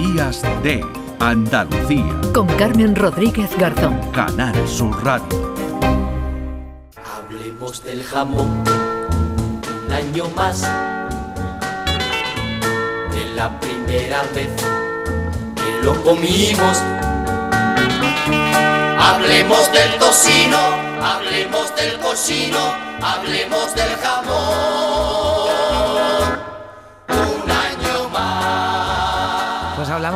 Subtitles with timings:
[0.00, 0.82] Días de
[1.18, 2.18] Andalucía.
[2.32, 4.00] Con Carmen Rodríguez Garzón.
[4.12, 5.54] Canal Sur Radio.
[7.04, 8.64] Hablemos del jamón
[9.84, 10.62] un año más.
[13.12, 14.48] De la primera vez
[15.56, 16.78] que lo comimos.
[18.98, 20.58] Hablemos del tocino,
[21.02, 22.72] hablemos del cochino,
[23.02, 25.39] hablemos del jamón.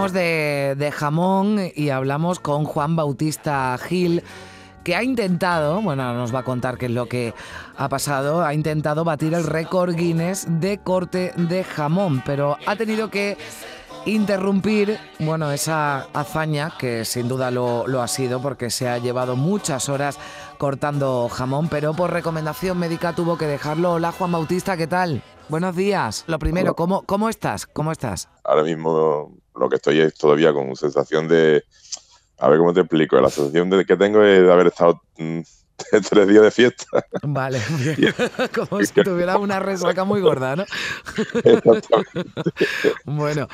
[0.04, 4.22] Hablamos de, de jamón y hablamos con Juan Bautista Gil,
[4.82, 7.32] que ha intentado, bueno, nos va a contar qué es lo que
[7.78, 13.08] ha pasado, ha intentado batir el récord Guinness de corte de jamón, pero ha tenido
[13.08, 13.38] que
[14.04, 19.36] interrumpir, bueno, esa hazaña que sin duda lo, lo ha sido porque se ha llevado
[19.36, 20.18] muchas horas
[20.58, 23.94] cortando jamón, pero por recomendación médica tuvo que dejarlo.
[23.94, 25.22] Hola Juan Bautista, ¿qué tal?
[25.48, 26.24] Buenos días.
[26.26, 26.74] Lo primero.
[26.74, 27.66] ¿cómo, cómo estás?
[27.66, 28.28] ¿Cómo estás?
[28.44, 31.64] ahora mismo lo que estoy es todavía con sensación de,
[32.38, 35.40] a ver cómo te explico, la sensación de que tengo es de haber estado mm,
[36.10, 36.84] tres días de fiesta.
[37.22, 37.60] Vale,
[38.54, 40.64] como si tuviera una resaca muy gorda, ¿no?
[43.04, 43.48] Bueno,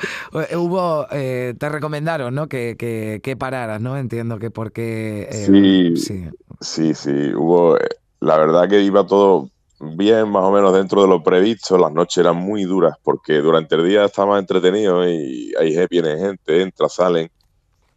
[0.49, 2.47] eh, hubo, eh, te recomendaron, ¿no?
[2.47, 3.97] Que, que, que pararas, ¿no?
[3.97, 5.27] Entiendo que porque...
[5.31, 5.97] eh, Sí.
[5.97, 6.29] sí.
[6.59, 7.75] Sí, sí, hubo,
[8.19, 9.49] la verdad que iba todo
[9.81, 13.75] bien, más o menos dentro de lo previsto, las noches eran muy duras porque durante
[13.75, 17.29] el día está más entretenido y ahí viene gente, entra, salen,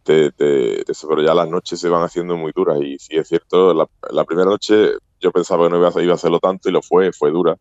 [0.03, 3.27] te- te- te- pero ya las noches se van haciendo muy duras y sí es
[3.27, 6.81] cierto, la, la primera noche yo pensaba que no iba a, hacerlo tanto y lo
[6.81, 7.55] fue, fue dura.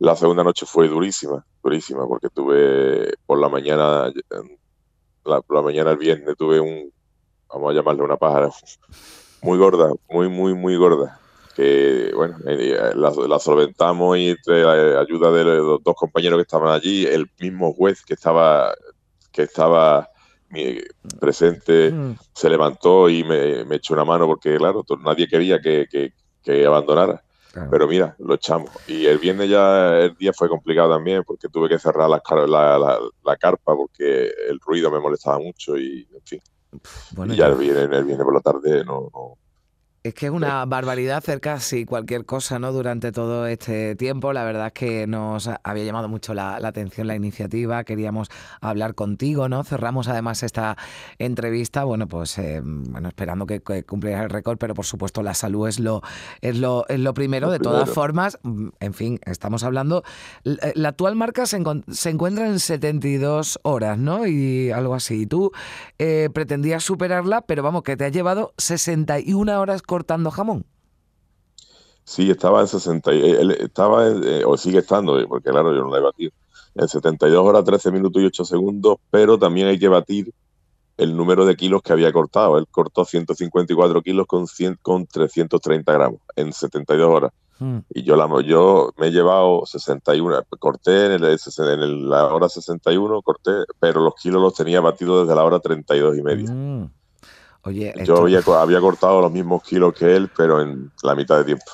[0.00, 4.58] La segunda noche fue durísima, durísima, porque tuve por la mañana, eh,
[5.24, 6.90] la, por la mañana el viernes tuve un,
[7.52, 8.50] vamos a llamarle una pájara,
[9.42, 11.20] muy gorda, muy, muy, muy gorda.
[11.54, 16.42] Que bueno, eh, la, la solventamos y entre la ayuda de los dos compañeros que
[16.42, 18.72] estaban allí, el mismo juez que estaba,
[19.32, 20.08] que estaba
[21.20, 25.86] presente Mm, se levantó y me, me echó una mano porque, claro, nadie quería que,
[25.90, 26.12] que-
[26.42, 27.22] que abandonara.
[27.52, 27.68] claro.
[27.70, 28.70] Pero mira, lo echamos.
[28.88, 32.78] Y el viernes ya el día fue complicado también porque tuve que cerrar car- la,
[32.78, 36.40] la- la carpa porque el ruido me molestaba mucho y, en fin.
[37.12, 39.36] Bueno, y ya ya- el viernes, el viernes por la tarde no, no,
[40.02, 42.72] Es que es una barbaridad hacer casi cualquier cosa, ¿no?
[42.72, 44.32] Durante todo este tiempo.
[44.32, 47.84] La verdad es que nos había llamado mucho la, la atención la iniciativa.
[47.84, 48.28] Queríamos
[48.62, 49.62] hablar contigo, ¿no?
[49.62, 50.78] Cerramos además esta
[51.18, 55.34] entrevista, bueno, pues eh, bueno, esperando que, que cumplieras el récord, pero por supuesto la
[55.34, 56.00] salud es lo,
[56.40, 57.48] es lo, es lo primero.
[57.48, 60.02] Lo de todas formas, mm, en fin, estamos hablando.
[60.46, 64.26] eh, La actual marca se, encon- se encuentra en 72 horas, ¿no?
[64.26, 65.20] Y algo así.
[65.22, 65.52] Y tú
[65.98, 70.64] eh, pretendías superarla, pero vamos, que te has llevado 61 horas cortando jamón.
[72.04, 75.82] Sí, estaba en 60, y- él estaba, eh, o sigue estando, eh, porque claro, yo
[75.82, 76.32] no la he batido,
[76.74, 80.32] en 72 horas, 13 minutos y 8 segundos, pero también hay que batir
[80.96, 82.58] el número de kilos que había cortado.
[82.58, 87.32] Él cortó 154 kilos con, 100, con 330 gramos en 72 horas.
[87.58, 87.78] Mm.
[87.94, 92.48] Y yo, la, yo me he llevado 61, corté en, el, en el- la hora
[92.48, 96.50] 61, corté, pero los kilos los tenía batidos desde la hora 32 y media.
[96.52, 96.90] Mm.
[97.62, 101.38] Oye, Yo había, co- había cortado los mismos kilos que él, pero en la mitad
[101.38, 101.64] de tiempo.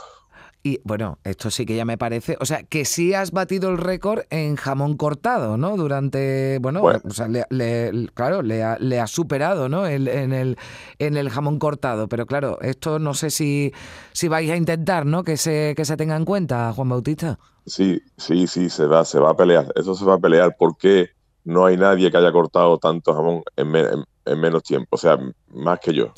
[0.63, 3.79] y bueno, esto sí que ya me parece, o sea, que sí has batido el
[3.79, 5.77] récord en jamón cortado, ¿no?
[5.77, 6.99] Durante, bueno, Bueno.
[7.09, 9.87] o sea, le, le- claro, le ha, le ha superado, ¿no?
[9.87, 10.57] El- en, el,
[10.99, 13.73] en el jamón cortado, pero claro, esto no sé si,
[14.13, 15.23] si vais a intentar, ¿no?
[15.23, 17.39] Que se, que se tenga en cuenta, Juan Bautista.
[17.65, 19.73] Sí, sí, sí, se va, se va a pelear.
[19.77, 21.11] Eso se va a pelear porque
[21.45, 25.79] no hay nadie que haya cortado tanto jamón en- en menos tiempo, o sea, más
[25.81, 26.13] que yo.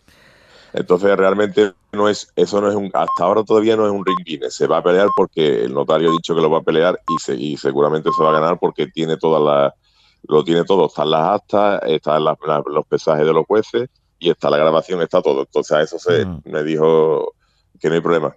[0.72, 4.18] Entonces realmente no es, eso no es un, hasta ahora todavía no es un ring
[4.24, 4.54] Guinness.
[4.54, 7.18] Se va a pelear porque el notario ha dicho que lo va a pelear y,
[7.18, 9.72] se- y seguramente se va a ganar porque tiene todas las,
[10.24, 10.86] lo tiene todo.
[10.86, 15.00] Están las actas, están las- las- los pesajes de los jueces y está la grabación,
[15.00, 15.40] está todo.
[15.40, 16.40] Entonces a eso se Mm.
[16.44, 17.32] me dijo
[17.80, 18.34] que no hay problema.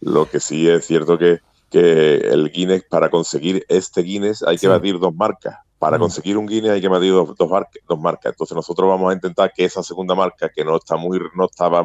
[0.00, 1.40] Lo que sí es cierto que,
[1.70, 4.66] que el Guinness, para conseguir este Guinness, hay que Sí.
[4.68, 5.56] batir dos marcas.
[5.78, 6.00] Para Mm.
[6.00, 8.32] conseguir un Guinness hay que batir dos, dos, marca- dos marcas.
[8.32, 11.84] Entonces nosotros vamos a intentar que esa segunda marca, que no está muy, no estaba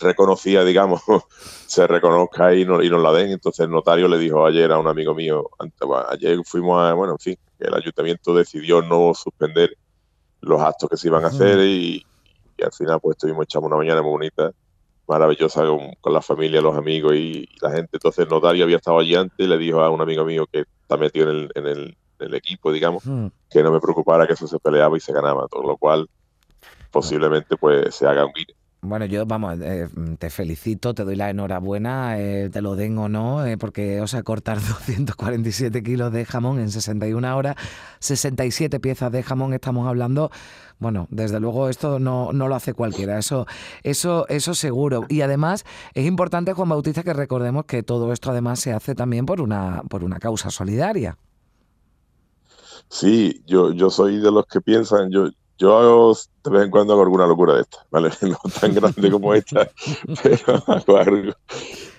[0.00, 1.02] reconocida, digamos,
[1.66, 3.30] se reconozca y, no- y nos la den.
[3.30, 5.48] Entonces el notario le dijo ayer a un amigo mío,
[6.10, 9.76] ayer fuimos a, bueno, en fin, el ayuntamiento decidió no suspender
[10.40, 12.02] los actos que se iban a hacer y,
[12.56, 14.50] y al final pues estuvimos echando una mañana muy bonita
[15.06, 17.90] maravillosa con, con la familia, los amigos y, y la gente.
[17.92, 20.60] Entonces el notario había estado allí antes y le dijo a un amigo mío que
[20.82, 23.26] está metido en el, en el, en el equipo, digamos, Mm.
[23.50, 26.08] que no me preocupara que eso se peleaba y se ganaba, todo lo cual
[26.90, 28.56] posiblemente pues se haga un Guinness.
[28.82, 29.88] Bueno, yo, vamos, eh,
[30.18, 34.14] te felicito, te doy la enhorabuena, eh, te lo den o no, eh, porque os
[34.14, 37.56] a cortar 247 kilos de jamón en 61 horas,
[37.98, 40.30] 67 piezas de jamón estamos hablando.
[40.78, 43.46] Bueno, desde luego esto no, no lo hace cualquiera, eso,
[43.82, 45.04] eso, eso seguro.
[45.10, 49.26] Y además es importante, Juan Bautista, que recordemos que todo esto además se hace también
[49.26, 51.18] por una, por una causa solidaria.
[52.90, 55.28] Sí, yo, yo soy de los que piensan, yo,
[55.58, 58.10] yo hago, de vez en cuando hago alguna locura de esta, ¿vale?
[58.22, 59.70] No tan grande como esta,
[60.22, 61.32] pero hago algo.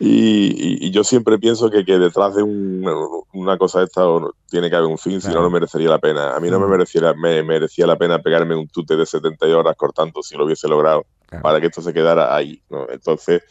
[0.01, 4.01] Y, yo siempre pienso que, que detrás de una cosa de esta
[4.49, 6.35] tiene que haber un fin, si no, no merecería la pena.
[6.35, 9.77] A mí no me, mereciera, me merecía la pena pegarme un tute de 70 horas
[9.77, 11.05] cortando si lo hubiese logrado,
[11.41, 12.89] para que esto se quedara ahí, ¿no?
[12.89, 13.43] Entonces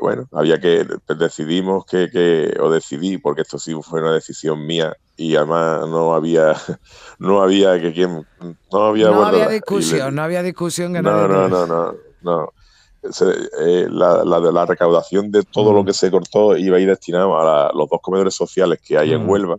[0.00, 0.86] bueno, había que,
[1.18, 6.14] decidimos que, que, o decidí, porque esto sí fue una decisión mía y además no
[6.14, 6.54] había,
[7.18, 8.26] no había que quien,
[8.72, 12.52] no había, no había discusión, no había discusión que no, no, no, no, no,
[13.02, 15.86] eh, la, la, la, recaudación de todo lo mm.
[15.86, 19.26] que se cortó iba a ir destinado a los dos comedores sociales que hay en
[19.26, 19.28] mm.
[19.28, 19.58] Huelva,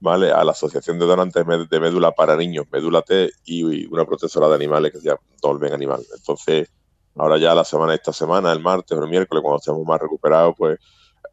[0.00, 0.30] ¿vale?
[0.30, 4.54] A la Asociación de Donantes de Médula para Niños, Médula T, y una protectora de
[4.54, 6.02] animales que se llama Dolmen Animal.
[6.16, 6.68] Entonces,
[7.16, 10.54] Ahora ya la semana, esta semana, el martes o el miércoles, cuando estemos más recuperados,
[10.56, 10.78] pues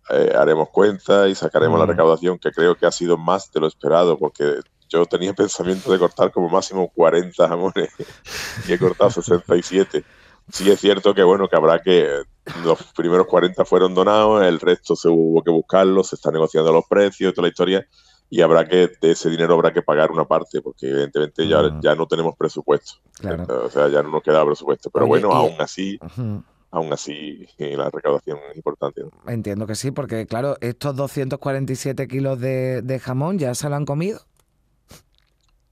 [0.09, 1.89] eh, haremos cuenta y sacaremos la mm.
[1.89, 4.59] recaudación, que creo que ha sido más de lo esperado, porque
[4.89, 7.89] yo tenía pensamiento de cortar como máximo 40 jamones
[8.67, 10.03] y he cortado 67.
[10.51, 12.23] Sí es cierto que bueno, que habrá que
[12.63, 16.85] los primeros 40 fueron donados, el resto se hubo que buscarlos, se están negociando los
[16.89, 17.87] precios, toda la historia,
[18.29, 21.81] y habrá que, de ese dinero habrá que pagar una parte, porque evidentemente ya, mm.
[21.81, 22.93] ya no tenemos presupuesto.
[23.65, 24.89] O sea, ya no nos queda presupuesto.
[24.91, 25.99] Pero bueno, aún así,
[26.69, 29.01] aún así la recaudación es importante.
[29.27, 34.21] Entiendo que sí, porque claro, estos 247 kilos de, jamón ya se lo han comido.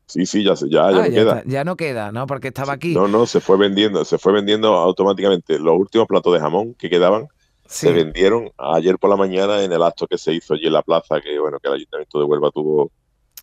[0.08, 1.44] Sí, sí, ya, ya, ya, ah, no queda.
[1.46, 2.28] ya no queda, ¿no?
[2.28, 2.96] Porque estaba aquí.
[2.96, 5.60] No, no, se fue vendiendo, se fue vendiendo automáticamente.
[5.60, 7.28] Los últimos platos de jamón que quedaban
[7.68, 10.82] se vendieron ayer por la mañana en el acto que se hizo allí en la
[10.82, 12.92] plaza, que bueno, que el Ayuntamiento de Huelva tuvo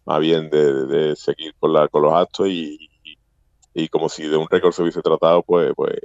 [0.06, 2.78] a bien de, seguir con, la, con los actos y,
[3.72, 5.98] y, como si de un récord se hubiese tratado, pues, pues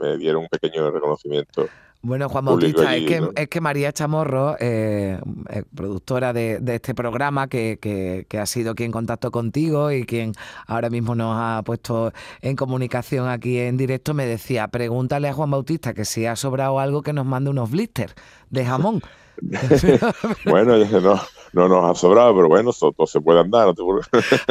[0.00, 1.68] me, dieron un pequeño reconocimiento.
[2.00, 5.18] Bueno, Juan Bautista, es, que, es que María Chamorro, eh,
[5.50, 10.32] eh, productora de, este programa, que, que, ha sido quien contactó contigo y quien
[10.68, 15.50] ahora mismo nos ha puesto en comunicación aquí en directo, me decía, pregúntale a Juan
[15.50, 18.14] Bautista que si ha sobrado algo que nos mande unos blisters
[18.50, 19.02] de jamón.
[20.46, 21.20] bueno, no,
[21.52, 23.74] no nos ha sobrado, pero bueno, todo, se puede andar.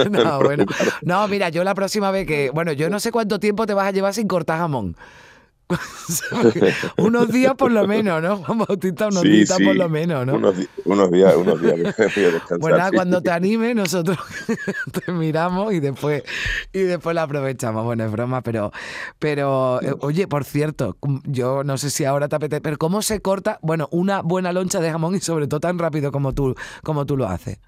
[0.09, 0.65] No, bueno.
[1.01, 3.87] no, mira, yo la próxima vez que, bueno, yo no sé cuánto tiempo te vas
[3.87, 4.95] a llevar sin cortar jamón.
[6.97, 8.37] unos días por lo menos, ¿no?
[8.37, 10.35] Juan Bautista, unos días por lo menos, ¿no?
[10.35, 10.55] Unos,
[11.11, 11.95] días, unos días.
[12.59, 14.17] bueno, cuando te anime, nosotros
[15.05, 16.23] te miramos y después,
[16.71, 17.83] y después la aprovechamos.
[17.83, 18.71] Bueno, es broma, pero,
[19.19, 23.21] pero eh, oye, por cierto, yo no sé si ahora te apetece, pero ¿cómo se
[23.21, 23.59] corta?
[23.61, 27.17] Bueno, una buena loncha de jamón y sobre todo tan rápido como tú, como tú
[27.17, 27.59] lo haces.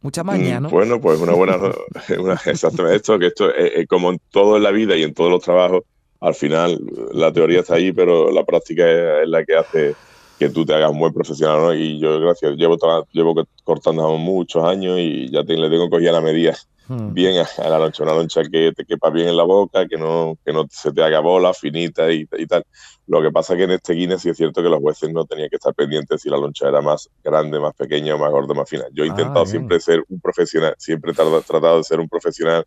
[0.00, 0.70] Mucha maña, mm, ¿no?
[0.70, 1.58] Bueno, pues una buena,
[2.46, 5.42] exactamente esto, que esto es, como en todo en la vida y en todos los
[5.42, 5.82] trabajos,
[6.20, 6.78] al final
[7.12, 9.94] la teoría está ahí, pero la práctica es, la que hace
[10.38, 11.74] que tú te hagas un buen profesional, ¿no?
[11.74, 12.76] Y yo, gracias, llevo,
[13.12, 13.34] llevo
[13.64, 16.56] cortando muchos años y ya te, le tengo cogida la medida
[16.86, 17.12] hmm.
[17.12, 20.38] bien a, la loncha, una loncha que te quepa bien en la boca, que no,
[20.44, 22.64] que no se te haga bola, finita y, tal.
[23.08, 25.24] Lo que pasa es que en este Guinness sí es cierto que los jueces no
[25.24, 28.68] tenían que estar pendientes si la loncha era más grande, más pequeña, más gorda, más
[28.68, 28.84] fina.
[28.92, 32.64] Yo he ah, intentado siempre ser un profesional, siempre he tratado de ser un profesional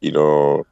[0.00, 0.66] y no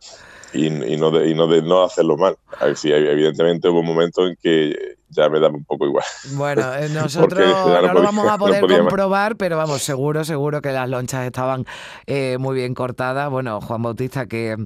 [0.52, 2.36] y, no de, y no de no hacerlo mal.
[2.60, 6.04] Ver, si evidentemente hubo un momento en que ya me da un poco igual.
[6.34, 10.88] Bueno, eh, nosotros no, lo vamos a poder comprobar, pero vamos, seguro, seguro que las
[10.88, 11.64] lonchas estaban
[12.06, 13.30] eh, muy bien cortadas.
[13.30, 14.56] Bueno, Juan Bautista, que,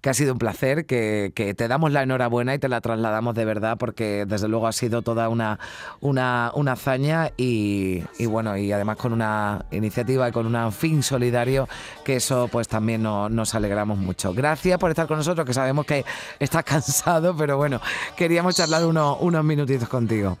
[0.00, 3.34] que ha sido un placer, que, que, te damos la enhorabuena y te la trasladamos
[3.34, 5.60] de verdad, porque desde luego ha sido toda una,
[6.00, 11.02] una, una hazaña y, y, bueno, y además con una iniciativa y con un fin
[11.02, 11.68] solidario,
[12.04, 14.34] que eso pues también nos alegramos mucho.
[14.34, 16.04] Gracias por estar con nosotros, que sabemos que
[16.38, 17.80] estás cansado, pero bueno,
[18.16, 20.38] queríamos charlar unos, unos minutitos contigo.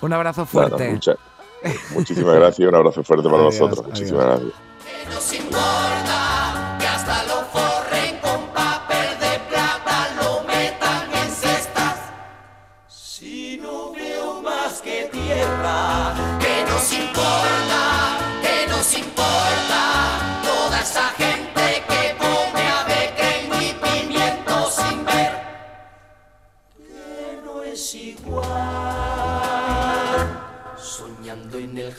[0.00, 0.98] Un abrazo fuerte.
[1.94, 3.86] muchísimas gracias y un abrazo fuerte para nosotros.
[3.86, 6.09] Muchísimas gracias.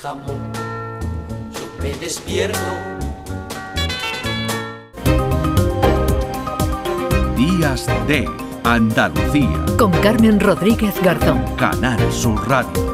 [0.01, 0.51] Jamón,
[1.51, 2.59] yo me despierto.
[7.35, 8.27] Días de
[8.63, 9.65] Andalucía.
[9.77, 11.43] Con Carmen Rodríguez Garzón.
[11.55, 12.90] Canal Sur Radio.